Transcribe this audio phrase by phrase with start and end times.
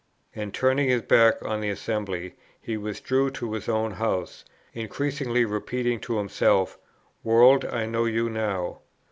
[0.33, 4.43] And turning his back on the assembly, he withdrew to his own house,
[4.73, 6.79] incessantly repeating to himself,
[7.23, 8.79] 'World, I know you now.'